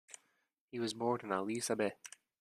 [0.71, 1.93] He was born in Ali Sabieh.